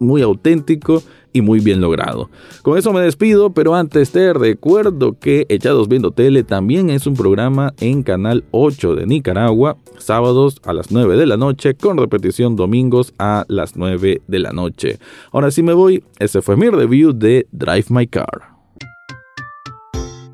muy 0.00 0.22
auténtico 0.22 1.02
y 1.32 1.42
muy 1.42 1.60
bien 1.60 1.80
logrado. 1.80 2.28
Con 2.62 2.76
eso 2.76 2.92
me 2.92 3.00
despido, 3.00 3.50
pero 3.52 3.76
antes 3.76 4.10
te 4.10 4.32
recuerdo 4.32 5.16
que 5.18 5.46
Echados 5.48 5.88
Viendo 5.88 6.10
Tele 6.10 6.42
también 6.42 6.90
es 6.90 7.06
un 7.06 7.14
programa 7.14 7.72
en 7.78 8.02
Canal 8.02 8.42
8 8.50 8.96
de 8.96 9.06
Nicaragua, 9.06 9.76
sábados 9.98 10.60
a 10.64 10.72
las 10.72 10.90
9 10.90 11.16
de 11.16 11.26
la 11.26 11.36
noche, 11.36 11.74
con 11.74 11.98
repetición 11.98 12.56
domingos 12.56 13.14
a 13.18 13.44
las 13.46 13.76
9 13.76 14.22
de 14.26 14.38
la 14.40 14.52
noche. 14.52 14.98
Ahora 15.30 15.52
sí 15.52 15.62
me 15.62 15.72
voy, 15.72 16.02
ese 16.18 16.42
fue 16.42 16.56
mi 16.56 16.68
review 16.68 17.12
de 17.12 17.46
Drive 17.52 17.86
My 17.90 18.06
Car. 18.08 18.49